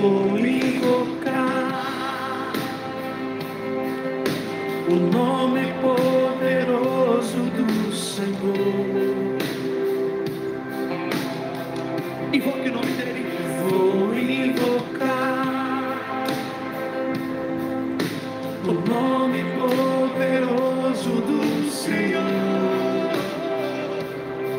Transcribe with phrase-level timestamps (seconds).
[0.00, 1.32] Vou invocar
[4.88, 9.38] o nome poderoso do Senhor.
[12.32, 13.26] Invoque o nome dele.
[13.68, 14.11] Vou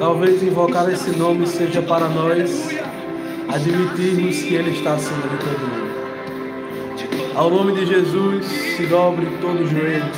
[0.03, 2.67] Talvez invocar esse nome seja para nós
[3.47, 7.33] admitirmos que Ele está acima de todo mundo.
[7.33, 10.11] Ao nome de Jesus, se dobre todo joelho,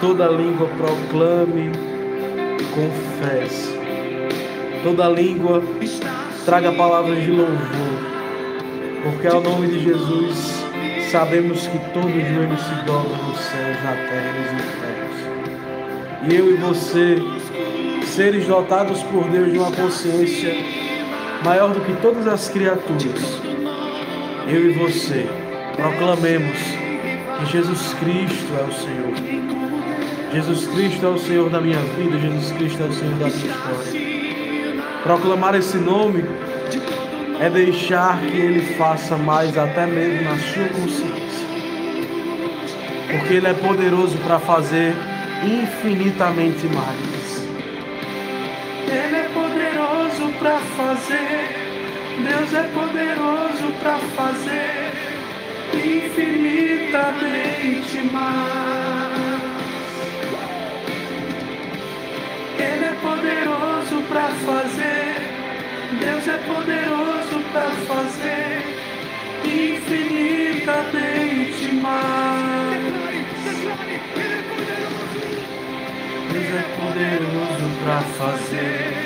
[0.00, 1.72] toda língua proclame,
[2.74, 3.78] confesse.
[4.82, 5.62] Toda língua
[6.46, 7.98] traga palavras de louvor,
[9.02, 10.64] porque ao nome de Jesus
[11.12, 15.14] sabemos que todo joelho se dobra nos céus, na terra e nos infernos.
[16.32, 17.43] E eu e você,
[18.08, 20.54] seres dotados por Deus de uma consciência
[21.44, 23.40] maior do que todas as criaturas,
[24.48, 25.26] eu e você
[25.76, 26.58] proclamemos
[27.38, 29.54] que Jesus Cristo é o Senhor.
[30.32, 33.28] Jesus Cristo é o Senhor da minha vida, Jesus Cristo é o Senhor da minha
[33.28, 34.14] história.
[35.02, 36.24] Proclamar esse nome
[37.40, 41.46] é deixar que Ele faça mais até mesmo na sua consciência.
[43.10, 44.94] Porque Ele é poderoso para fazer
[45.44, 47.13] infinitamente mais.
[48.86, 51.48] Ele é poderoso para fazer,
[52.18, 54.92] Deus é poderoso para fazer
[55.74, 59.42] infinitamente mais.
[62.58, 65.14] Ele é poderoso para fazer,
[66.00, 68.62] Deus é poderoso para fazer
[69.44, 72.94] infinitamente mais.
[76.32, 77.53] Deus é poderoso
[77.84, 78.96] para fazer,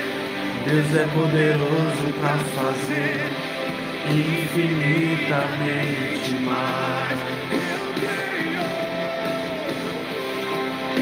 [0.65, 3.29] Deus é poderoso para fazer
[4.09, 7.19] infinitamente mais.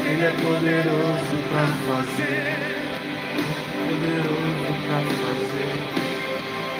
[0.04, 2.56] Ele é poderoso para fazer,
[3.86, 5.76] poderoso para fazer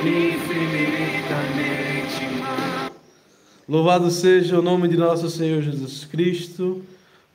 [0.02, 2.90] infinitamente mais.
[3.68, 6.82] Louvado seja o nome de nosso Senhor Jesus Cristo,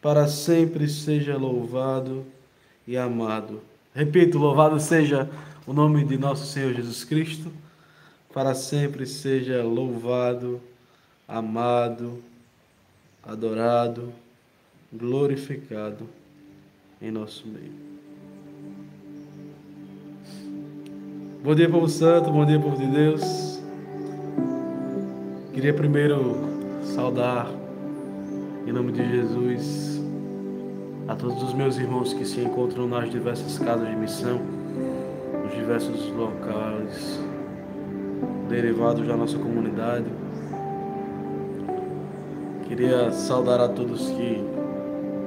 [0.01, 2.25] para sempre seja louvado
[2.87, 3.61] e amado.
[3.93, 5.29] Repito, louvado seja
[5.65, 7.51] o nome de nosso Senhor Jesus Cristo,
[8.33, 10.59] para sempre seja louvado,
[11.27, 12.21] amado,
[13.23, 14.11] adorado
[14.93, 16.07] glorificado
[17.01, 17.71] em nosso meio.
[21.43, 23.59] Bom dia, povo santo, bom dia, povo de Deus.
[25.53, 26.35] Queria primeiro
[26.83, 27.49] saudar,
[28.65, 30.02] em nome de Jesus,
[31.07, 34.39] a todos os meus irmãos que se encontram nas diversas casas de missão,
[35.43, 37.19] nos diversos locais
[38.47, 40.05] derivados da nossa comunidade.
[42.67, 44.41] Queria saudar a todos que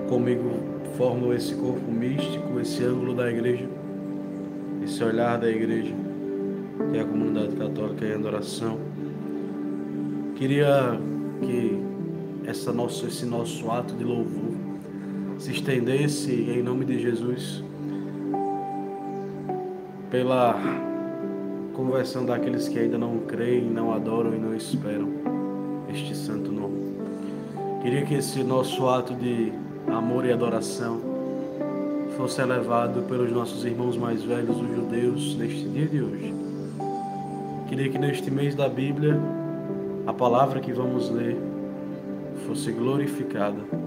[0.08, 0.60] comigo
[0.96, 3.68] formam esse corpo místico, esse ângulo da igreja,
[4.82, 5.94] esse olhar da igreja,
[6.90, 8.78] que é a comunidade católica em adoração.
[10.36, 10.98] Queria
[11.42, 11.78] que
[12.46, 14.55] essa nosso, esse nosso ato de louvor
[15.38, 17.62] se estendesse em nome de Jesus
[20.10, 20.54] pela
[21.74, 25.08] conversão daqueles que ainda não creem, não adoram e não esperam
[25.92, 26.96] este santo nome.
[27.82, 29.52] Queria que esse nosso ato de
[29.86, 31.00] amor e adoração
[32.16, 36.34] fosse elevado pelos nossos irmãos mais velhos, os judeus, neste dia de hoje.
[37.68, 39.20] Queria que neste mês da Bíblia
[40.06, 41.36] a palavra que vamos ler
[42.46, 43.85] fosse glorificada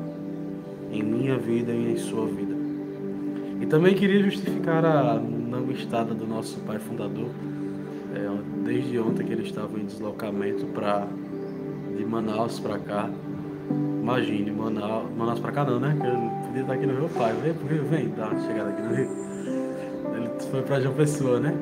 [0.92, 2.56] em minha vida e em sua vida.
[3.62, 7.30] E também queria justificar a não estada do nosso pai fundador,
[8.16, 11.08] é, desde ontem que ele estava em deslocamento para
[11.98, 13.10] de Manaus para cá
[14.10, 15.96] Imagine, Manaus, Manaus pra cá não, né?
[16.00, 17.32] Que eu podia estar aqui no meu pai.
[17.44, 19.10] Vem, vem, vem, dá uma chegada aqui no Rio.
[20.16, 21.54] Ele foi pra João Pessoa, né?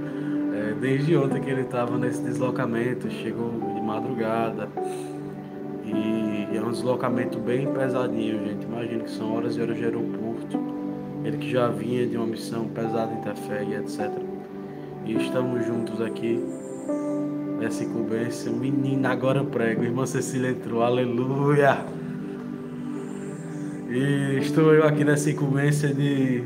[0.54, 4.70] É, desde ontem que ele estava nesse deslocamento, chegou de madrugada.
[6.78, 8.64] Deslocamento bem pesadinho, gente.
[8.66, 10.60] Imagina que são horas e horas de aeroporto.
[11.26, 14.12] Ele que já vinha de uma missão pesada em Tefé e etc.
[15.04, 16.40] E estamos juntos aqui
[17.60, 18.52] nessa incumbência.
[18.52, 19.84] Menina, agora eu prego.
[19.84, 21.84] Irmã Cecília entrou, aleluia!
[23.90, 26.44] E estou eu aqui nessa incumbência de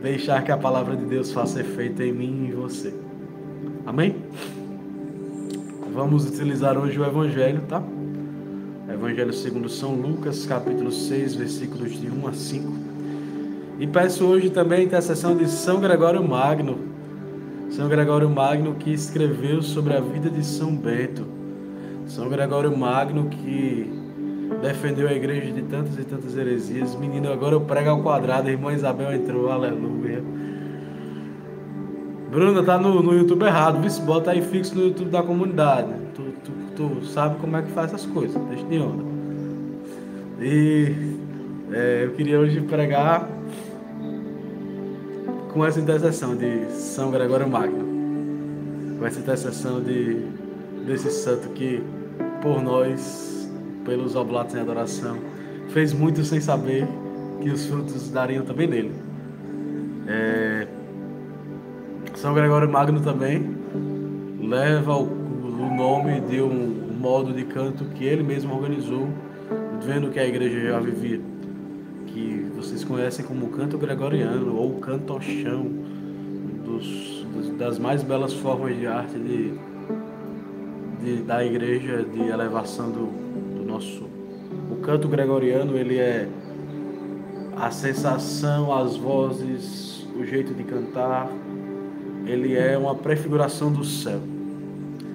[0.00, 2.94] deixar que a palavra de Deus faça efeito em mim e em você.
[3.84, 4.16] Amém?
[5.92, 7.82] Vamos utilizar hoje o Evangelho, tá?
[9.00, 12.72] Evangelho segundo São Lucas, capítulo 6, versículos de 1 a 5.
[13.78, 16.78] E peço hoje também a intercessão de São Gregório Magno,
[17.70, 21.26] São Gregório Magno que escreveu sobre a vida de São Bento.
[22.06, 23.90] São Gregório Magno que
[24.60, 26.94] defendeu a igreja de tantas e tantas heresias.
[26.94, 30.22] Menino, agora eu prego ao quadrado, a irmã Isabel entrou, aleluia.
[32.30, 33.90] Bruna, tá no, no YouTube errado, viu?
[34.04, 35.88] Bota aí fixo no YouTube da comunidade.
[36.14, 39.02] Tu, tu, tu sabe como é que faz essas coisas, deixa de onda.
[40.40, 40.94] E
[41.72, 43.28] é, eu queria hoje pregar
[45.52, 47.84] com essa intercessão de São Gregório Magno.
[48.96, 50.24] Com essa intercessão de,
[50.86, 51.82] desse santo que,
[52.40, 53.50] por nós,
[53.84, 55.18] pelos oblatos em adoração,
[55.70, 56.86] fez muito sem saber
[57.42, 58.92] que os frutos dariam também nele.
[60.06, 60.66] É,
[62.20, 63.56] são Gregório Magno também
[64.42, 69.08] leva o, o nome de um, modo de canto que ele mesmo organizou,
[69.82, 71.18] vendo que a igreja já vivia,
[72.08, 75.64] que vocês conhecem como canto gregoriano ou cantochão,
[76.62, 79.54] dos, dos, das mais belas formas de arte de,
[81.02, 83.06] de, da igreja de elevação do,
[83.56, 84.04] do nosso.
[84.70, 86.28] O canto gregoriano ele é
[87.56, 91.30] a sensação, as vozes, o jeito de cantar,
[92.26, 94.20] ele é uma prefiguração do céu.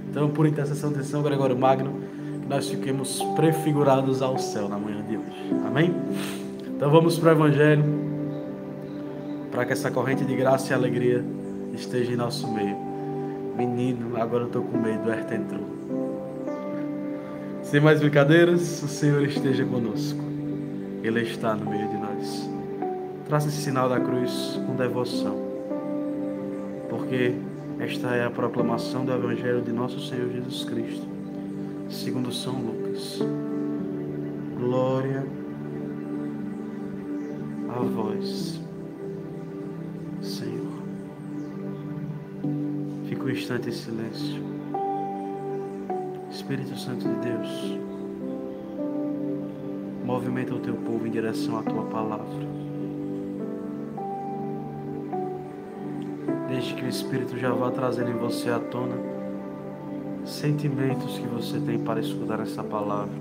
[0.10, 2.02] Então, por intercessão de São Gregório Magno,
[2.48, 5.56] nós fiquemos prefigurados ao céu na manhã de hoje.
[5.66, 5.94] Amém?
[6.68, 7.84] Então vamos para o Evangelho,
[9.52, 11.24] para que essa corrente de graça e alegria
[11.74, 12.78] esteja em nosso meio.
[13.58, 15.66] Menino, agora eu estou com medo, o Herta entrou.
[17.64, 20.24] Sem mais brincadeiras, o Senhor esteja conosco.
[21.04, 22.50] Ele está no meio de nós.
[23.28, 25.45] Traça esse sinal da cruz com devoção
[26.96, 27.34] porque
[27.80, 31.06] esta é a proclamação do Evangelho de nosso Senhor Jesus Cristo,
[31.90, 33.20] segundo São Lucas.
[34.58, 35.26] Glória
[37.68, 38.62] a vós,
[40.22, 40.76] Senhor.
[43.10, 44.42] Fica um instante em silêncio.
[46.32, 47.78] Espírito Santo de Deus,
[50.06, 52.46] movimenta o teu povo em direção à tua palavra.
[56.56, 58.96] Deixe que o Espírito já vá trazendo em você à tona
[60.26, 63.14] sentimentos que você tem para escutar essa palavra.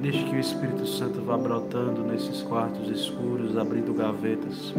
[0.00, 4.72] Deixe que o Espírito Santo vá brotando nesses quartos escuros, abrindo gavetas.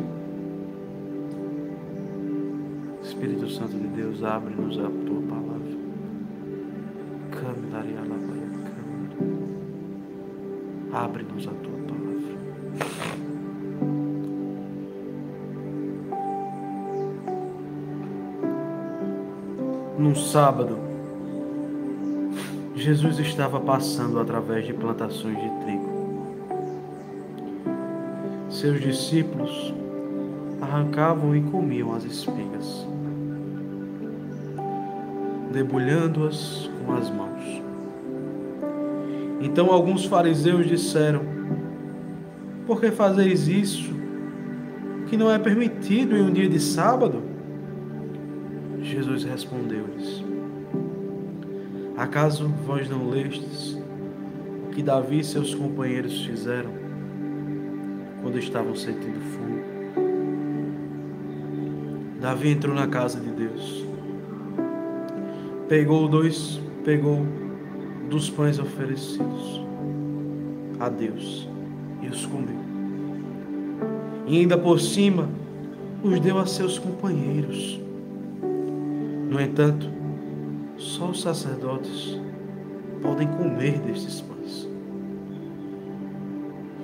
[3.03, 5.59] Espírito Santo de Deus, abre-nos a tua palavra.
[10.93, 11.78] Abre-nos a tua
[20.09, 20.75] num sábado,
[22.75, 25.87] Jesus estava passando através de plantações de trigo.
[28.49, 29.71] Seus discípulos
[30.59, 32.87] arrancavam e comiam as espigas,
[35.51, 37.61] debulhando-as com as mãos.
[39.41, 41.21] Então alguns fariseus disseram:
[42.65, 43.93] Por que fazeis isso?
[45.07, 47.28] Que não é permitido em um dia de sábado?
[52.09, 53.77] Acaso vós não lestes
[54.65, 56.71] o que Davi e seus companheiros fizeram
[58.23, 59.61] quando estavam sentindo fome?
[62.19, 63.85] Davi entrou na casa de Deus,
[65.67, 67.27] pegou dois, pegou
[68.09, 69.61] dos pães oferecidos
[70.79, 71.47] a Deus
[72.01, 72.57] e os comeu.
[74.25, 75.29] E ainda por cima
[76.01, 77.79] os deu a seus companheiros.
[79.29, 79.98] No entanto,
[80.99, 82.19] só os sacerdotes
[83.01, 84.67] podem comer destes pães.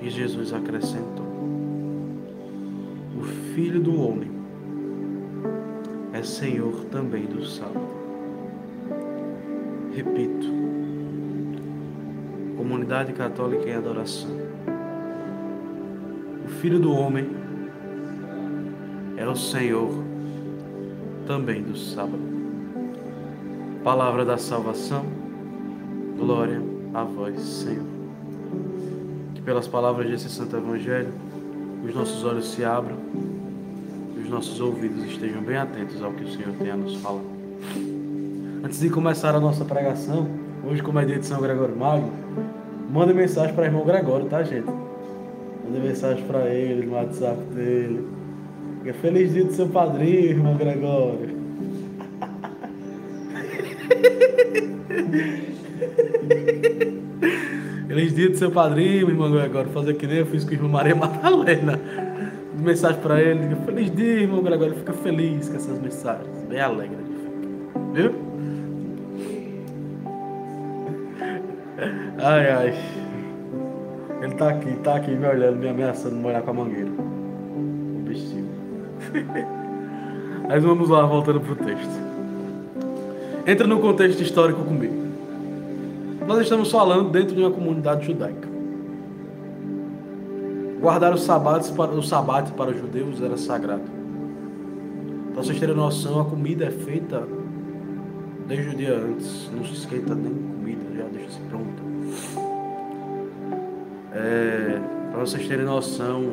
[0.00, 1.26] E Jesus acrescentou:
[3.20, 3.22] O
[3.54, 4.30] Filho do Homem
[6.14, 7.94] é Senhor também do sábado.
[9.94, 10.46] Repito,
[12.56, 14.30] comunidade católica em adoração.
[16.46, 17.28] O Filho do Homem
[19.18, 19.90] é o Senhor
[21.26, 22.35] também do sábado.
[23.86, 25.04] Palavra da salvação,
[26.18, 26.60] glória
[26.92, 27.84] a vós, Senhor.
[29.32, 31.10] Que pelas palavras desse Santo Evangelho,
[31.84, 32.96] os nossos olhos se abram,
[34.20, 37.22] os nossos ouvidos estejam bem atentos ao que o Senhor tem a nos falar.
[38.64, 40.26] Antes de começar a nossa pregação,
[40.68, 42.10] hoje, como é dia de São Gregório Magno,
[42.90, 44.66] manda mensagem para o irmão Gregório, tá, gente?
[44.66, 48.04] Manda mensagem para ele no WhatsApp dele.
[49.00, 51.25] Feliz dia do seu padrinho, irmão Gregório.
[57.86, 59.70] Feliz dia do seu padrinho, irmão Gregório.
[59.70, 61.80] Fazer que nem eu fiz com o irmão Maria Madalena.
[62.58, 63.56] Mensagem para ele.
[63.64, 64.74] Feliz dia, irmão Gregório.
[64.74, 66.44] Fica feliz com essas mensagens.
[66.48, 66.98] Bem alegre.
[67.92, 68.12] Viu?
[72.18, 72.74] Ai, ai.
[74.22, 76.90] Ele tá aqui, tá aqui me olhando, me ameaçando molhar com a mangueira.
[76.90, 78.48] O bichinho.
[80.48, 82.15] Mas vamos lá, voltando pro texto.
[83.46, 85.06] Entra no contexto histórico comigo.
[86.26, 88.48] Nós estamos falando dentro de uma comunidade judaica.
[90.80, 93.84] Guardar os sabates para, o sabate para os judeus era sagrado.
[95.32, 97.22] Para vocês terem noção, a comida é feita
[98.48, 99.48] desde o dia antes.
[99.54, 101.82] Não se esquenta nem comida, já deixa-se pronta.
[104.12, 104.80] É,
[105.12, 106.24] para vocês terem noção,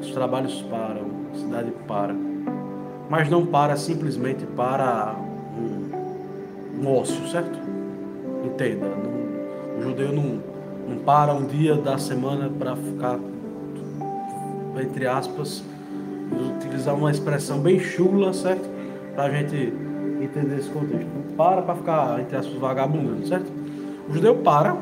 [0.00, 2.14] os trabalhos param, a cidade para.
[3.10, 5.14] Mas não para simplesmente para
[6.80, 7.58] um ócio, certo?
[8.44, 10.40] Entenda, não, o judeu não,
[10.88, 13.18] não para um dia da semana para ficar,
[14.80, 15.64] entre aspas,
[16.56, 18.68] utilizar uma expressão bem chula, certo?
[19.14, 19.72] Para a gente
[20.20, 21.06] entender esse contexto.
[21.06, 23.50] Não para para ficar, entre aspas, vagabundando, certo?
[24.08, 24.76] O judeu para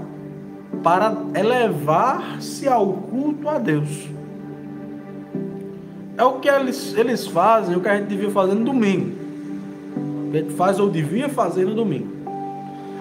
[0.82, 4.08] para elevar-se ao culto a Deus.
[6.16, 9.21] É o que eles, eles fazem, o que a gente devia fazer no domingo.
[10.32, 12.08] Gente faz ou devia fazer no domingo.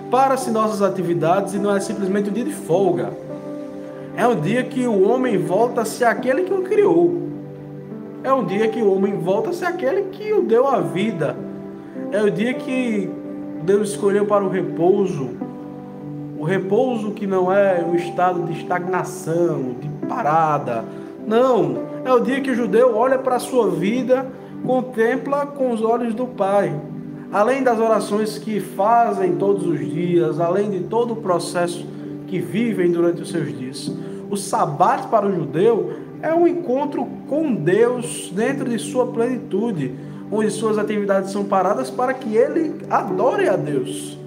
[0.10, 3.12] Para-se nossas atividades e não é simplesmente um dia de folga.
[4.18, 7.30] É um dia que o homem volta a ser aquele que o criou.
[8.24, 11.36] É um dia que o homem volta a ser aquele que o deu a vida.
[12.12, 13.10] É o dia que
[13.64, 15.30] Deus escolheu para o repouso
[16.42, 20.84] o repouso que não é o estado de estagnação, de parada.
[21.28, 24.26] Não, é o dia que o judeu olha para a sua vida,
[24.66, 26.74] contempla com os olhos do Pai.
[27.32, 31.86] Além das orações que fazem todos os dias, além de todo o processo
[32.28, 33.92] que vivem durante os seus dias.
[34.30, 39.94] O sabat para o judeu é um encontro com Deus dentro de sua plenitude,
[40.32, 44.18] onde suas atividades são paradas para que ele adore a Deus.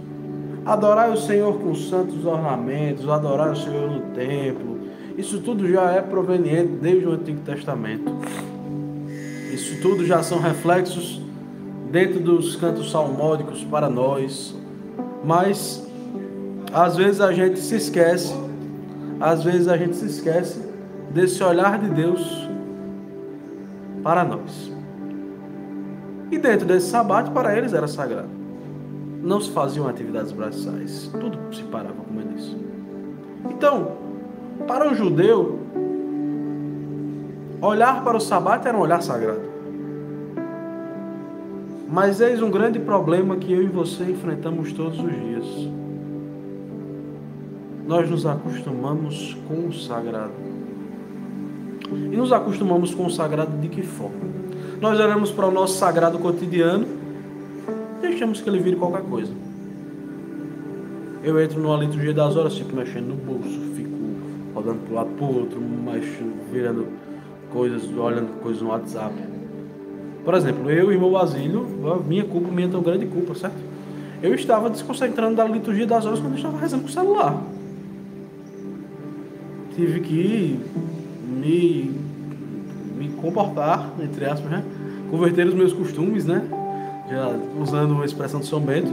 [0.66, 4.74] Adorar o Senhor com santos ornamentos, adorar o Senhor no templo,
[5.16, 8.12] isso tudo já é proveniente desde o Antigo Testamento.
[9.52, 11.23] Isso tudo já são reflexos
[11.94, 14.52] dentro dos cantos salmódicos para nós.
[15.24, 15.86] Mas
[16.72, 18.34] às vezes a gente se esquece,
[19.20, 20.60] às vezes a gente se esquece
[21.10, 22.48] desse olhar de Deus
[24.02, 24.72] para nós.
[26.32, 28.42] E dentro desse sabate, para eles era sagrado
[29.22, 31.08] não se faziam atividades braçais.
[31.18, 32.26] Tudo se parava, como eu.
[33.50, 33.92] Então,
[34.66, 35.60] para um judeu,
[37.62, 39.53] olhar para o sabate era um olhar sagrado.
[41.94, 45.44] Mas eis um grande problema que eu e você enfrentamos todos os dias.
[47.86, 50.32] Nós nos acostumamos com o sagrado.
[51.92, 54.26] E nos acostumamos com o sagrado de que forma?
[54.80, 56.84] Nós olhamos para o nosso sagrado cotidiano
[58.02, 59.32] deixamos que ele vire qualquer coisa.
[61.22, 63.90] Eu entro numa liturgia das horas, fico mexendo no bolso, fico
[64.52, 66.88] rodando para um lado para o outro, mexendo, virando
[67.52, 69.14] coisas, olhando coisas no WhatsApp.
[70.24, 71.66] Por exemplo, eu e meu Basílio,
[72.06, 73.56] minha culpa, minha tão grande culpa, certo?
[74.22, 77.42] Eu estava desconcentrando da liturgia das horas quando eu estava rezando com o celular.
[79.74, 80.60] Tive que
[81.28, 81.90] me,
[82.96, 84.64] me comportar, entre aspas, né?
[85.10, 86.48] Converter os meus costumes, né?
[87.08, 88.92] já usando a expressão de São Bento,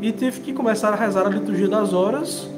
[0.00, 2.48] e tive que começar a rezar a liturgia das horas,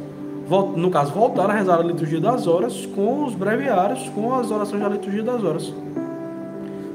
[0.77, 4.83] no caso, voltar a rezar a liturgia das horas com os breviários, com as orações
[4.83, 5.73] da liturgia das horas.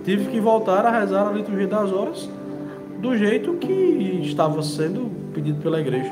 [0.03, 2.29] Tive que voltar a rezar a liturgia das horas
[2.99, 6.11] do jeito que estava sendo pedido pela igreja.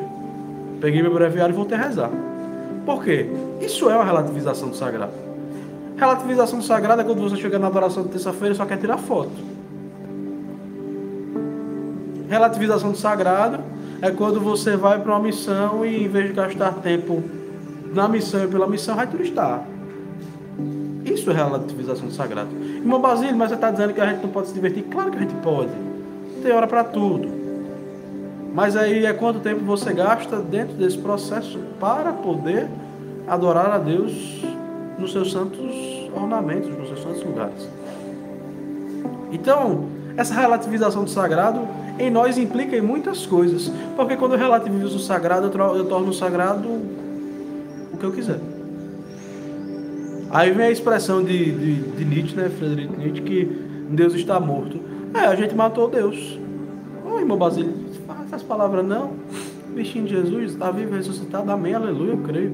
[0.80, 2.12] Peguei meu breviário e voltei a rezar.
[2.86, 3.30] Por quê?
[3.62, 5.12] Isso é uma relativização do sagrado.
[5.98, 8.98] Relativização do sagrado é quando você chega na adoração de terça-feira e só quer tirar
[8.98, 9.32] foto.
[12.30, 13.60] Relativização do sagrado
[14.02, 17.24] é quando você vai para uma missão e em vez de gastar tempo
[17.94, 19.66] na missão e pela missão, vai turistar.
[21.28, 22.50] Isso é relativização do sagrado.
[22.64, 24.84] Irmão Basílio, mas você está dizendo que a gente não pode se divertir?
[24.84, 25.72] Claro que a gente pode.
[26.42, 27.28] Tem hora para tudo.
[28.54, 32.70] Mas aí é quanto tempo você gasta dentro desse processo para poder
[33.28, 34.42] adorar a Deus
[34.98, 35.60] nos seus santos
[36.16, 37.70] ornamentos, nos seus santos lugares.
[39.30, 39.84] Então,
[40.16, 41.60] essa relativização do sagrado
[42.00, 43.70] em nós implica em muitas coisas.
[43.98, 46.70] Porque quando eu relativizo o sagrado, eu torno o sagrado
[47.92, 48.40] o que eu quiser.
[50.30, 53.46] Aí vem a expressão de, de, de Nietzsche, né, Frederico Nietzsche, que
[53.90, 54.80] Deus está morto.
[55.14, 56.38] É, a gente matou Deus.
[57.06, 57.74] Ô irmão Basílio,
[58.06, 59.12] fala essas palavras não.
[59.70, 62.52] O bichinho de Jesus está vivo, ressuscitado, amém, aleluia, eu creio.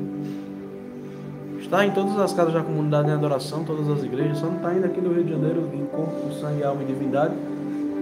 [1.60, 4.74] Está em todas as casas da comunidade em adoração, todas as igrejas, só não está
[4.74, 7.34] indo aqui no Rio de Janeiro em corpo, sangue, alma e divindade,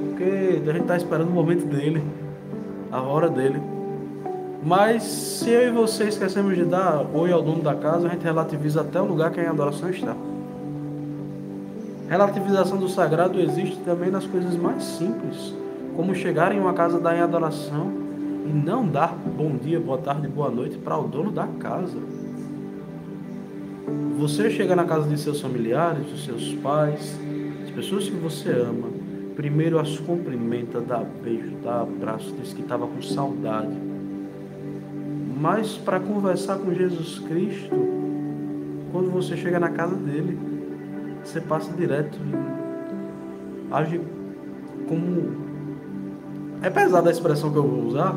[0.10, 2.04] porque a gente está esperando o momento dele,
[2.92, 3.62] a hora dele.
[4.64, 8.24] Mas se eu e você esquecemos de dar oi ao dono da casa, a gente
[8.24, 10.16] relativiza até o lugar que a adoração está.
[12.08, 15.56] Relativização do sagrado existe também nas coisas mais simples,
[15.96, 17.92] como chegar em uma casa dar em adoração
[18.46, 21.98] e não dar bom dia, boa tarde, boa noite para o dono da casa.
[24.20, 27.18] Você chega na casa de seus familiares, dos seus pais,
[27.64, 28.90] as pessoas que você ama,
[29.36, 33.91] primeiro as cumprimenta, dá beijo, dá abraço, diz que estava com saudade.
[35.42, 37.76] Mas para conversar com Jesus Cristo,
[38.92, 40.38] quando você chega na casa dele,
[41.24, 42.16] você passa direto,
[43.72, 44.00] age
[44.88, 45.50] como.
[46.62, 48.16] É pesada a expressão que eu vou usar,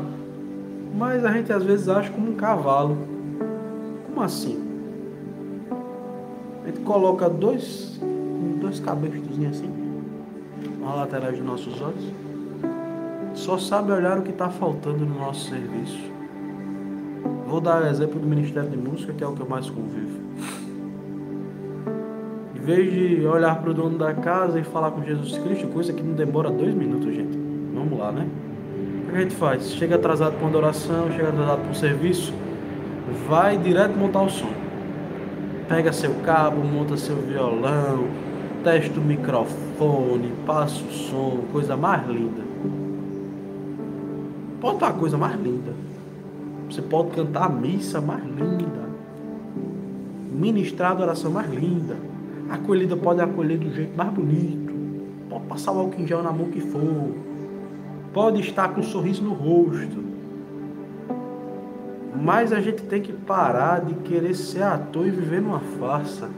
[0.95, 2.95] mas a gente às vezes age como um cavalo.
[4.05, 4.63] Como assim?
[6.63, 7.99] A gente coloca dois,
[8.61, 9.17] dois cabelos
[9.49, 9.73] assim,
[10.79, 12.05] na lateral dos nossos olhos.
[13.33, 16.14] Só sabe olhar o que está faltando no nosso serviço.
[17.45, 20.19] Vou dar o exemplo do Ministério de Música, que é o que eu mais convivo.
[22.55, 25.93] Em vez de olhar para o dono da casa e falar com Jesus Cristo, coisa
[25.93, 27.37] que não demora dois minutos, gente.
[27.73, 28.27] Vamos lá, né?
[29.07, 29.71] O que a gente faz?
[29.73, 32.33] Chega atrasado para uma oração, chega atrasado para um serviço,
[33.27, 34.65] vai direto montar o som
[35.67, 38.07] pega seu cabo, monta seu violão,
[38.63, 42.43] testa o microfone, passa o som, coisa mais linda.
[44.61, 45.73] Pode estar a coisa mais linda.
[46.69, 48.85] Você pode cantar a missa mais linda.
[50.31, 51.95] Ministrar a adoração mais linda.
[52.49, 54.73] A acolhida pode acolher do jeito mais bonito.
[55.29, 57.15] Pode passar o álcool em gel na mão que for.
[58.13, 60.03] Pode estar com um sorriso no rosto.
[62.21, 66.29] Mas a gente tem que parar de querer ser ator e viver numa farsa.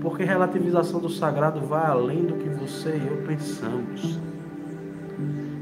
[0.00, 4.18] Porque relativização do sagrado vai além do que você e eu pensamos.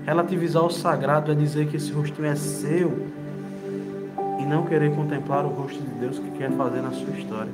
[0.05, 3.07] Relativizar o sagrado é dizer que esse rostinho é seu
[4.49, 7.53] não querer contemplar o rosto de Deus que quer fazer na sua história.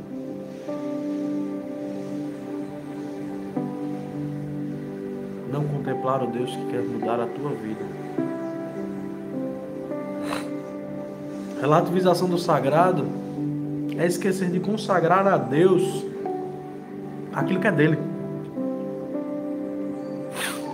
[5.53, 7.85] Não contemplar o Deus que quer mudar a tua vida.
[11.61, 13.07] Relativização do sagrado
[13.99, 16.05] é esquecer de consagrar a Deus
[17.33, 17.99] aquilo que é dele,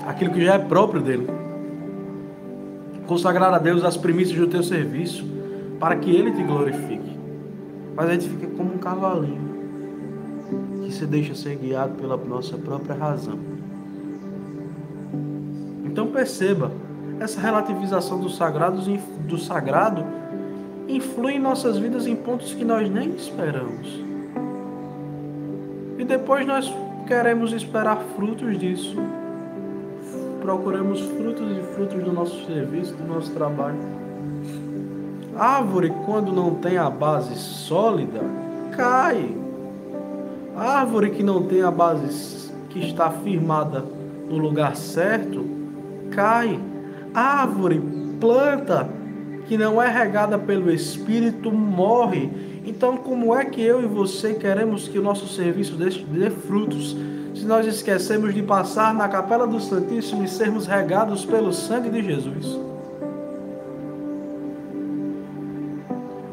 [0.07, 1.27] aquilo que já é próprio dele.
[3.07, 5.40] Consagrar a Deus as primícias do teu serviço
[5.81, 7.19] para que ele te glorifique.
[7.97, 9.51] Mas a gente fica como um cavalinho
[10.85, 13.39] que se deixa ser guiado pela nossa própria razão.
[15.85, 16.71] Então perceba
[17.19, 18.81] essa relativização do sagrado,
[19.27, 20.05] do sagrado
[20.87, 24.05] influi em nossas vidas em pontos que nós nem esperamos.
[25.99, 26.73] E depois nós
[27.07, 28.97] queremos esperar frutos disso.
[30.41, 33.79] Procuramos frutos e frutos do nosso serviço, do nosso trabalho.
[35.41, 38.21] Árvore, quando não tem a base sólida,
[38.77, 39.35] cai.
[40.55, 43.83] Árvore que não tem a base que está firmada
[44.29, 45.43] no lugar certo,
[46.11, 46.61] cai.
[47.15, 47.81] Árvore,
[48.21, 48.87] planta
[49.47, 52.61] que não é regada pelo Espírito morre.
[52.67, 56.95] Então, como é que eu e você queremos que o nosso serviço dê frutos
[57.35, 62.03] se nós esquecemos de passar na capela do Santíssimo e sermos regados pelo sangue de
[62.03, 62.61] Jesus?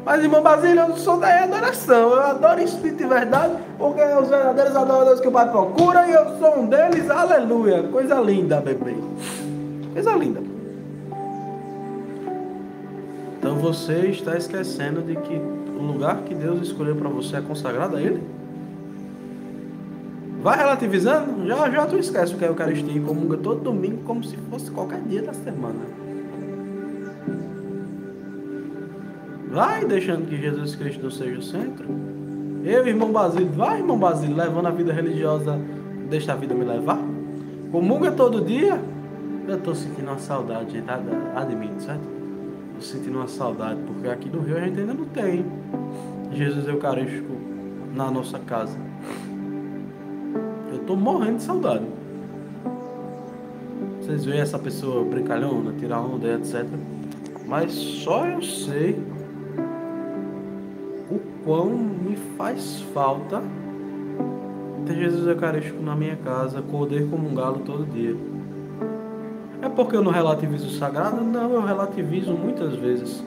[0.08, 2.12] Mas, irmão Basílio, eu sou da adoração.
[2.12, 6.38] Eu adoro espírito e verdade, porque os verdadeiros adoradores que o Pai procura e eu
[6.38, 7.10] sou um deles.
[7.10, 7.82] Aleluia.
[7.82, 8.96] Coisa linda, bebê.
[9.92, 10.40] Coisa linda.
[13.38, 17.96] Então você está esquecendo de que o lugar que Deus escolheu para você é consagrado
[17.96, 18.22] a Ele.
[20.42, 24.24] Vai relativizando, já já tu esquece o que é Eucaristia e comunga todo domingo como
[24.24, 26.07] se fosse qualquer dia da semana.
[29.50, 31.86] Vai deixando que Jesus Cristo seja o centro.
[32.64, 35.58] Eu, irmão Basílio, vai, irmão Basílio, levando a vida religiosa,
[36.08, 36.98] deixa a vida me levar.
[37.70, 38.80] Comunga todo dia.
[39.46, 40.86] Eu estou sentindo uma saudade, gente,
[41.34, 42.18] admito, certo?
[42.80, 45.44] sentindo uma saudade, porque aqui no Rio a gente ainda não tem
[46.32, 47.32] Jesus Eucarístico
[47.94, 48.78] na nossa casa.
[50.70, 51.84] Eu tô morrendo de saudade.
[54.00, 56.64] Vocês veem essa pessoa brincalhona, tirar onda, etc.
[57.46, 58.98] Mas só eu sei
[61.48, 63.42] quão me faz falta
[64.86, 68.14] ter Jesus Eucarístico na minha casa, poder comungá-lo todo dia.
[69.62, 71.24] É porque eu não relativizo o sagrado?
[71.24, 73.24] Não, eu relativizo muitas vezes.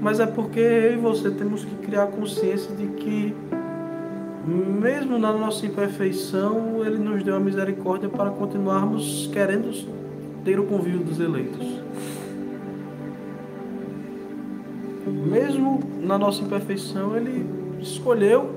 [0.00, 3.34] mas é porque eu e você temos que criar consciência de que,
[4.46, 9.70] mesmo na nossa imperfeição, Ele nos deu a misericórdia para continuarmos querendo
[10.42, 11.85] ter o convívio dos eleitos.
[15.26, 17.44] Mesmo na nossa imperfeição, Ele
[17.80, 18.54] escolheu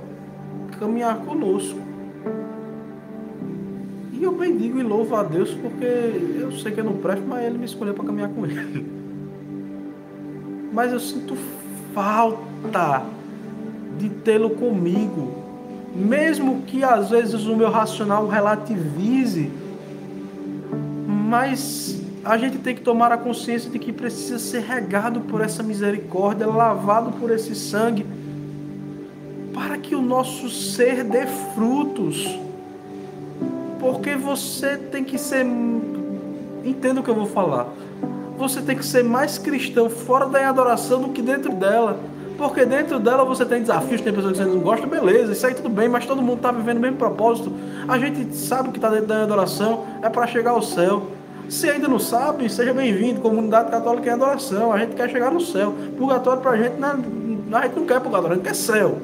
[0.80, 1.80] caminhar conosco.
[4.14, 5.86] E eu bendigo e louvo a Deus porque
[6.40, 8.86] eu sei que eu não presto, mas Ele me escolheu para caminhar com Ele.
[10.72, 11.36] Mas eu sinto
[11.94, 13.04] falta
[13.98, 15.34] de tê-lo comigo.
[15.96, 19.52] Mesmo que às vezes o meu racional relativize,
[21.08, 21.99] mas
[22.30, 26.46] a gente tem que tomar a consciência de que precisa ser regado por essa misericórdia,
[26.48, 28.06] lavado por esse sangue,
[29.54, 32.40] para que o nosso ser dê frutos
[33.80, 35.46] porque você tem que ser.
[36.64, 37.68] Entenda o que eu vou falar.
[38.38, 42.00] Você tem que ser mais cristão fora da adoração do que dentro dela.
[42.38, 45.54] Porque dentro dela você tem desafios, tem pessoas que você não gosta, beleza, isso aí
[45.54, 47.52] tudo bem, mas todo mundo está vivendo o mesmo propósito.
[47.86, 51.19] A gente sabe que está dentro da adoração é para chegar ao céu.
[51.50, 53.22] Se ainda não sabe, seja bem-vindo.
[53.22, 54.72] Comunidade Católica em adoração.
[54.72, 55.74] A gente quer chegar no céu.
[55.98, 59.00] Purgatório para a gente, não, a gente não quer purgatório, a gente quer céu.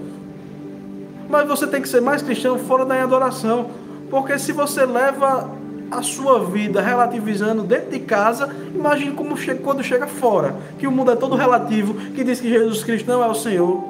[1.27, 3.71] Mas você tem que ser mais cristão fora da adoração.
[4.11, 5.49] Porque se você leva
[5.89, 10.91] a sua vida relativizando dentro de casa, imagine como chega, quando chega fora, que o
[10.91, 13.83] mundo é todo relativo, que diz que Jesus Cristo não é o Senhor.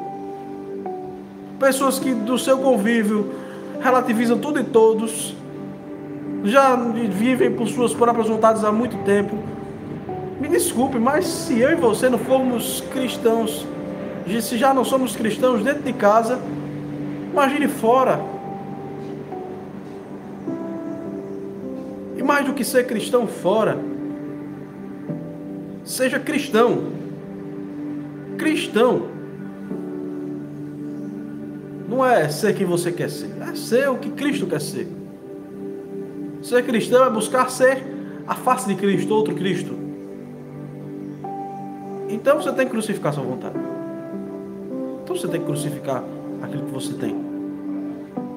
[1.60, 3.34] Pessoas que do seu convívio
[3.82, 5.36] relativizam tudo e todos,
[6.46, 9.38] já vivem por suas próprias vontades há muito tempo.
[10.40, 13.66] Me desculpe, mas se eu e você não formos cristãos,
[14.42, 16.40] se já não somos cristãos dentro de casa,
[17.34, 18.36] imagine fora.
[22.26, 23.78] mais do que ser cristão fora,
[25.84, 26.92] seja cristão.
[28.38, 29.08] Cristão
[31.88, 34.88] não é ser quem você quer ser, é ser o que Cristo quer ser.
[36.46, 37.84] Ser cristão é buscar ser
[38.28, 39.74] a face de Cristo, outro Cristo.
[42.08, 43.56] Então você tem que crucificar sua vontade.
[45.04, 46.04] Então você tem que crucificar
[46.44, 47.16] aquilo que você tem.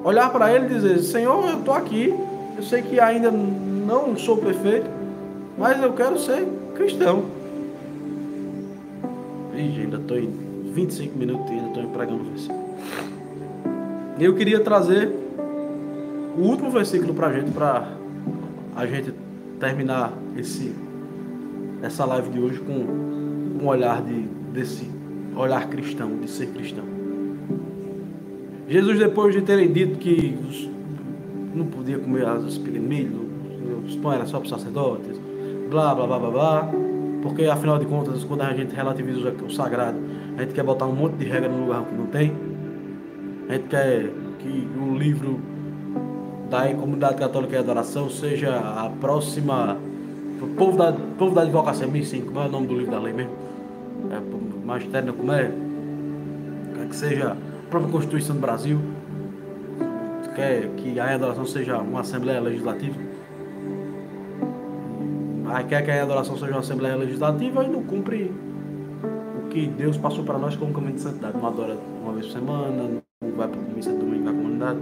[0.03, 2.11] Olhar para ele e dizer: Senhor, eu estou aqui.
[2.57, 4.89] Eu sei que ainda não sou perfeito,
[5.55, 7.25] mas eu quero ser cristão.
[9.53, 10.31] Ih, ainda estou em
[10.73, 12.69] 25 minutos e ainda estou empregando versículo.
[14.19, 15.28] Eu queria trazer
[16.37, 17.91] o último versículo para gente, para
[18.75, 19.13] a gente
[19.59, 20.73] terminar esse,
[21.81, 24.21] essa live de hoje com um olhar de,
[24.53, 24.89] desse
[25.35, 26.85] olhar cristão, de ser cristão.
[28.67, 30.37] Jesus, depois de terem dito que
[31.53, 33.27] não podia comer as milho,
[33.85, 35.19] os pães eram só para os sacerdotes,
[35.69, 36.71] blá, blá, blá, blá, blá.
[37.21, 39.97] Porque, afinal de contas, quando a gente relativiza o sagrado,
[40.37, 42.31] a gente quer botar um monte de regra no lugar que não tem.
[43.49, 45.39] A gente quer que o livro
[46.49, 49.77] da comunidade católica e adoração seja a próxima.
[50.41, 53.13] O povo da, povo da advocacia, 1005, como é o nome do livro da lei
[53.13, 53.31] mesmo?
[54.11, 55.51] É, magistério, como é?
[56.89, 58.79] Que seja a própria Constituição do Brasil.
[60.35, 63.09] Quer que a adoração seja uma Assembleia Legislativa
[65.51, 68.31] aí quer que a adoração seja uma Assembleia Legislativa e não cumpre
[69.43, 71.37] o que Deus passou para nós como caminho de santidade.
[71.37, 74.79] Não adora uma vez por semana, não vai para a missa domingo na comunidade.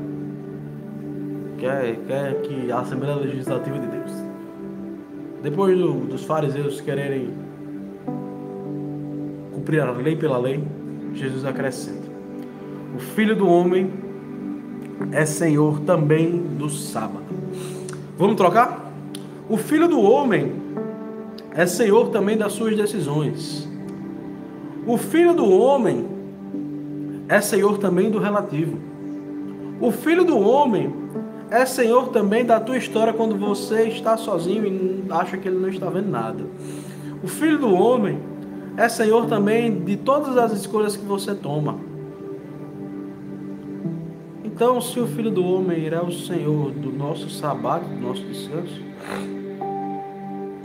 [1.58, 4.12] Quer, quer que a Assembleia Legislativa de Deus.
[5.42, 7.34] Depois do, dos fariseus quererem
[9.54, 10.64] cumprir a lei pela lei,
[11.14, 12.08] Jesus acrescenta:
[12.96, 13.92] O Filho do Homem
[15.12, 17.26] é Senhor também do sábado.
[18.18, 18.92] Vamos trocar?
[19.50, 20.52] O filho do homem
[21.54, 23.68] é senhor também das suas decisões.
[24.86, 26.06] O filho do homem
[27.30, 28.78] é senhor também do relativo.
[29.80, 30.94] O filho do homem
[31.50, 35.70] é senhor também da tua história quando você está sozinho e acha que ele não
[35.70, 36.44] está vendo nada.
[37.24, 38.20] O filho do homem
[38.76, 41.80] é senhor também de todas as escolhas que você toma.
[44.44, 48.82] Então, se o filho do homem é o senhor do nosso sábado, do nosso descanso,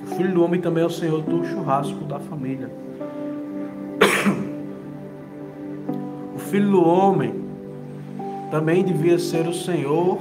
[0.03, 2.71] o filho do homem também é o Senhor do churrasco da família.
[6.35, 7.35] O filho do homem
[8.51, 10.19] também devia ser o Senhor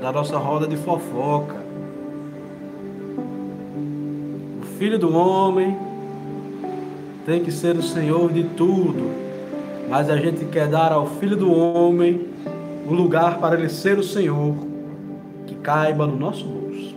[0.00, 1.56] da nossa roda de fofoca.
[4.62, 5.76] O filho do homem
[7.26, 9.10] tem que ser o Senhor de tudo,
[9.88, 12.28] mas a gente quer dar ao filho do homem
[12.86, 14.54] o lugar para ele ser o Senhor
[15.46, 16.96] que caiba no nosso bolso.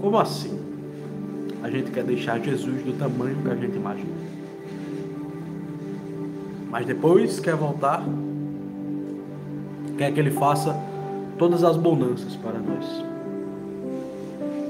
[0.00, 0.58] Como assim?
[1.62, 4.20] A gente quer deixar Jesus do tamanho que a gente imagina.
[6.70, 8.04] Mas depois quer voltar,
[9.98, 10.89] quer que ele faça
[11.40, 13.02] todas as bonanças para nós.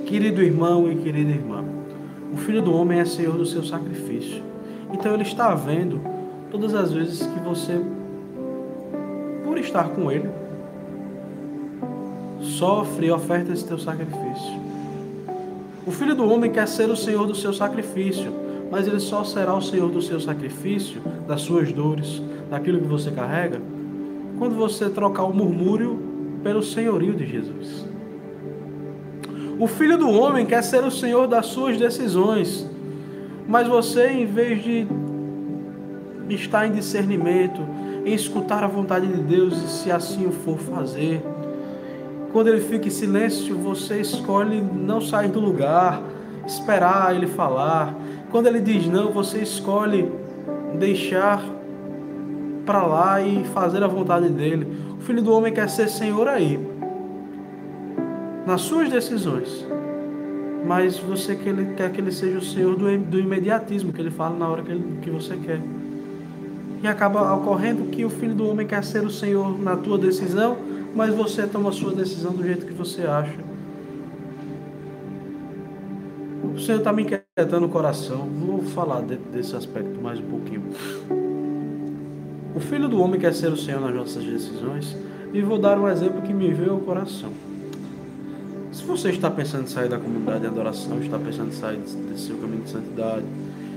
[0.07, 1.65] Querido irmão e querida irmã,
[2.33, 4.41] o Filho do Homem é Senhor do seu sacrifício.
[4.93, 6.01] Então ele está vendo
[6.49, 7.81] todas as vezes que você,
[9.45, 10.31] por estar com ele,
[12.41, 14.61] sofre e oferta esse teu sacrifício.
[15.85, 18.33] O Filho do Homem quer ser o Senhor do seu sacrifício,
[18.71, 23.11] mas ele só será o Senhor do seu sacrifício, das suas dores, daquilo que você
[23.11, 23.61] carrega,
[24.39, 26.10] quando você trocar o murmúrio
[26.43, 27.87] pelo senhorio de Jesus.
[29.59, 32.69] O Filho do Homem quer ser o Senhor das suas decisões,
[33.47, 34.87] mas você, em vez de
[36.31, 37.61] estar em discernimento,
[38.05, 41.23] em escutar a vontade de Deus e se assim o for fazer,
[42.33, 46.01] quando ele fica em silêncio, você escolhe não sair do lugar,
[46.47, 47.95] esperar ele falar.
[48.31, 50.11] Quando ele diz não, você escolhe
[50.79, 51.43] deixar
[52.65, 54.67] para lá e fazer a vontade dele.
[55.11, 56.57] Filho do homem quer ser senhor aí,
[58.47, 59.67] nas suas decisões.
[60.65, 64.49] Mas você quer que ele seja o senhor do, do imediatismo, que ele fala na
[64.49, 65.61] hora que, ele, que você quer.
[66.81, 70.59] E acaba ocorrendo que o filho do homem quer ser o senhor na tua decisão,
[70.95, 73.35] mas você toma a sua decisão do jeito que você acha.
[76.55, 78.29] O Senhor está me inquietando o coração.
[78.47, 80.63] Vou falar de, desse aspecto mais um pouquinho.
[82.55, 84.97] O filho do homem quer ser o Senhor nas nossas decisões
[85.33, 87.31] e vou dar um exemplo que me veio ao coração.
[88.73, 92.27] Se você está pensando em sair da comunidade de adoração, está pensando em sair desse
[92.27, 93.25] seu caminho de santidade,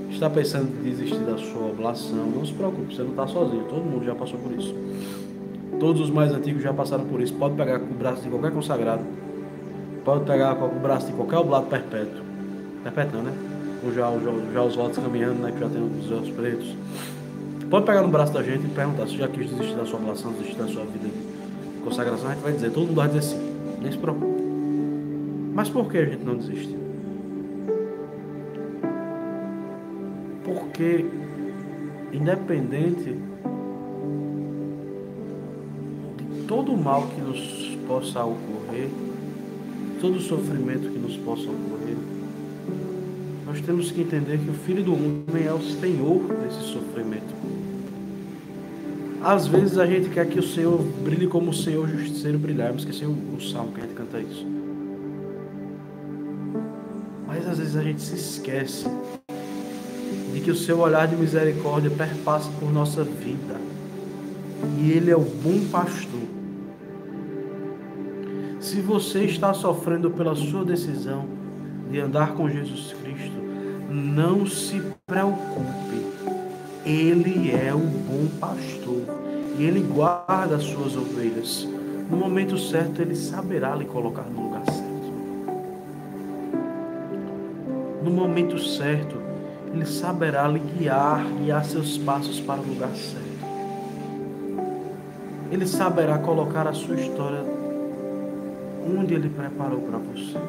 [0.10, 3.84] está pensando em desistir da sua oblação, não se preocupe, você não está sozinho, todo
[3.84, 4.74] mundo já passou por isso.
[5.80, 7.34] Todos os mais antigos já passaram por isso.
[7.34, 9.04] Pode pegar com o braço de qualquer consagrado.
[10.06, 12.24] Pode pegar com o braço de qualquer oblado perpétuo.
[12.84, 13.34] Perpétuo não, né?
[13.84, 15.52] Ou já, já, já os votos caminhando, né?
[15.52, 16.76] Que já tem os olhos pretos.
[17.74, 20.32] Pode pegar no braço da gente e perguntar se já quis desistir da sua oblação,
[20.34, 22.30] desistir da sua vida de consagração.
[22.30, 23.40] A gente vai dizer, todo mundo vai dizer sim.
[23.82, 24.44] Nem se preocupe.
[25.56, 26.78] Mas por que a gente não desiste?
[30.44, 31.04] Porque,
[32.12, 33.18] independente
[36.48, 38.88] todo o mal que nos possa ocorrer,
[40.00, 41.98] todo o sofrimento que nos possa ocorrer,
[43.48, 47.43] nós temos que entender que o Filho do Homem é o Senhor desse sofrimento.
[49.24, 52.82] Às vezes a gente quer que o Senhor brilhe como o Senhor justiceiro brilhar, mas
[52.82, 54.46] esqueci o, o salmo que a gente canta isso.
[57.26, 58.86] Mas às vezes a gente se esquece
[60.34, 63.56] de que o seu olhar de misericórdia perpassa por nossa vida.
[64.80, 66.34] E Ele é o bom pastor
[68.64, 71.26] se você está sofrendo pela sua decisão
[71.92, 73.38] de andar com Jesus Cristo,
[73.90, 75.73] não se preocupe.
[76.86, 79.04] Ele é o bom pastor
[79.58, 81.68] e ele guarda as suas ovelhas.
[82.10, 85.14] No momento certo, ele saberá lhe colocar no lugar certo.
[88.04, 89.16] No momento certo,
[89.74, 93.24] ele saberá lhe guiar, guiar seus passos para o lugar certo.
[95.52, 97.44] Ele saberá colocar a sua história
[98.86, 100.40] onde Ele preparou para você.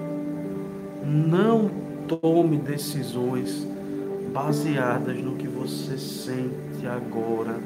[1.05, 1.71] Não
[2.09, 3.67] tome decisões
[4.33, 7.59] baseadas no que você sente agora,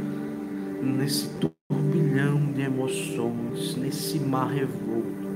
[0.81, 5.27] nesse turbilhão de emoções, nesse mar revolto.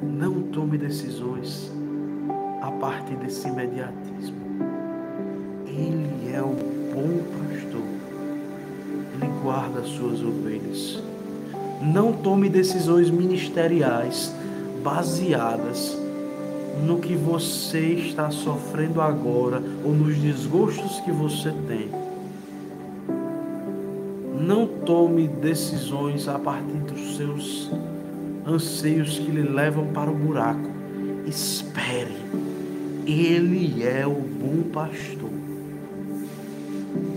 [0.00, 1.68] Não tome decisões
[2.62, 4.38] a partir desse imediatismo.
[5.66, 6.54] Ele é o
[6.94, 7.82] bom pastor.
[9.14, 11.02] Ele guarda as suas ovelhas.
[11.82, 14.32] Não tome decisões ministeriais
[14.84, 15.99] baseadas
[16.80, 21.88] no que você está sofrendo agora ou nos desgostos que você tem.
[24.40, 27.70] Não tome decisões a partir dos seus
[28.46, 30.70] anseios que lhe levam para o buraco.
[31.26, 32.16] Espere.
[33.06, 35.30] Ele é o bom pastor.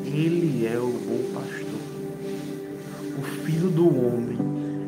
[0.06, 1.64] Ele é o bom pastor.
[3.18, 4.38] O filho do homem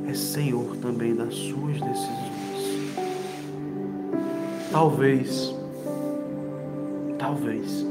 [0.08, 2.25] é senhor também das suas decisões.
[4.76, 5.56] Talvez,
[7.18, 7.86] talvez,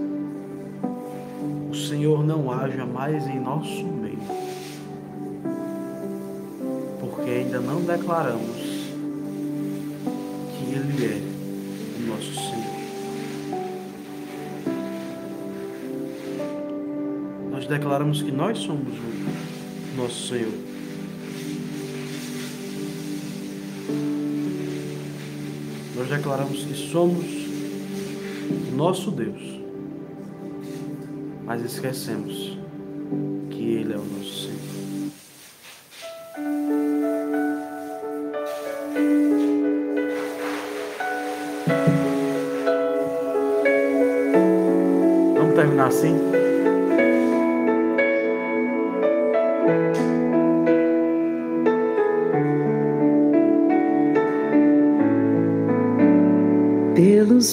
[1.70, 4.18] o Senhor não haja mais em nosso meio,
[7.00, 8.60] porque ainda não declaramos
[10.52, 11.22] que Ele é
[11.96, 12.74] o nosso Senhor.
[17.50, 20.73] Nós declaramos que nós somos o nosso Senhor.
[26.16, 27.24] declaramos que somos
[28.72, 29.60] nosso Deus,
[31.44, 32.56] mas esquecemos
[33.50, 34.54] que Ele é o nosso Senhor.
[45.36, 46.43] Vamos terminar assim?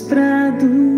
[0.01, 0.90] Pelos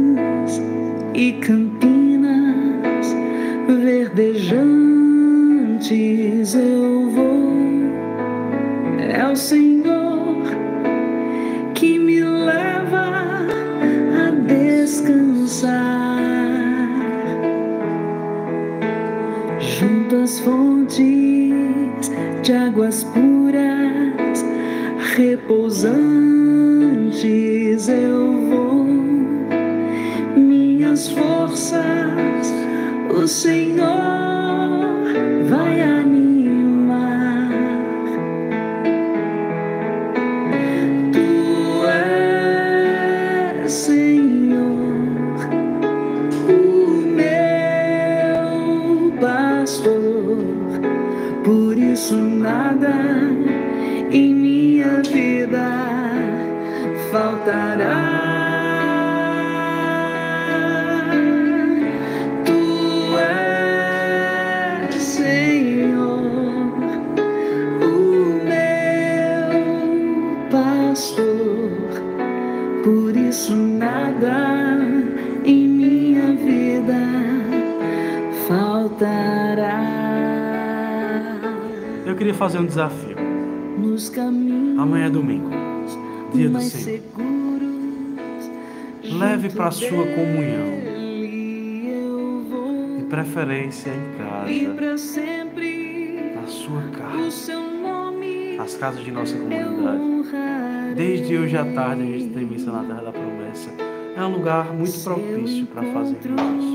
[46.49, 48.41] O meu
[49.21, 50.43] pastor,
[51.43, 52.93] por isso nada
[54.11, 55.69] em minha vida
[57.11, 58.32] faltará.
[82.33, 83.15] Queria fazer um desafio.
[84.77, 85.49] Amanhã é domingo,
[86.33, 87.01] dia do Senhor.
[89.03, 90.71] Leve para a sua comunhão,
[92.97, 94.13] de preferência em
[94.51, 95.21] E casa,
[96.35, 100.13] na sua casa, seu nome nas casas de nossa comunidade.
[100.95, 103.69] Desde hoje à tarde a gente tem missa na Terra da Promessa.
[104.15, 106.72] É um lugar muito propício para fazer isso.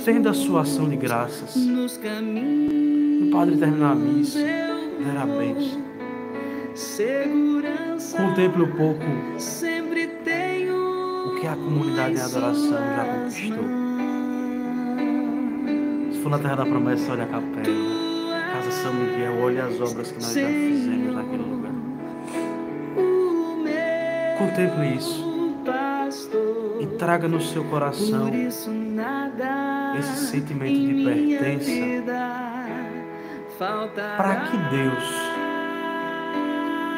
[0.00, 1.54] Estenda a sua ação de graças.
[1.54, 5.82] O Padre terminar a missa, der a bênção.
[8.16, 9.04] Contemple um pouco
[11.26, 13.64] o que a comunidade em adoração já conquistou.
[16.12, 17.66] Se for na Terra da Promessa, olha a capela.
[18.54, 21.72] Casa São Miguel, olha as obras que nós já fizemos naquele lugar.
[24.38, 25.28] Contemple isso
[26.80, 28.30] e traga no seu coração
[29.98, 31.70] esse sentimento de pertença
[34.16, 35.04] para que Deus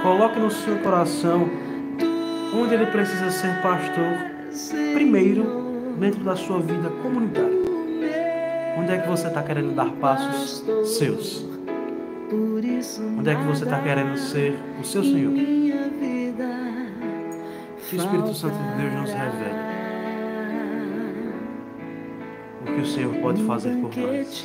[0.02, 1.48] coloque no seu coração
[2.54, 4.32] onde ele precisa ser pastor
[4.92, 7.62] primeiro dentro da sua vida comunitária.
[8.76, 11.46] Onde é que você está querendo dar passos seus?
[13.18, 15.32] Onde é que você está querendo ser o seu Senhor?
[17.88, 19.61] Que o Espírito Santo de Deus nos revele
[22.74, 24.44] que o Senhor pode fazer por nós.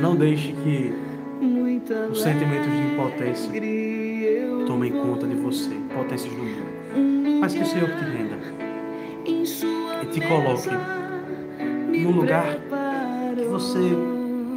[0.00, 0.92] Não deixe que
[2.10, 3.50] os sentimentos de impotência
[4.66, 7.40] tomem conta de você, potências do mundo.
[7.40, 8.38] Mas que o Senhor te renda
[9.24, 10.68] e te coloque
[11.98, 12.58] no lugar
[13.36, 13.78] que você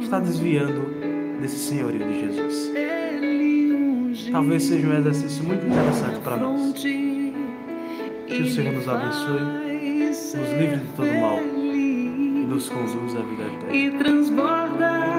[0.00, 0.82] está desviando
[1.40, 2.72] desse senhorio de Jesus.
[4.30, 6.72] Talvez seja um exercício muito interessante para nós.
[8.26, 9.55] Que o Senhor nos abençoe,
[10.36, 15.15] nos livre de todo mal e nos conduza à vida eterna.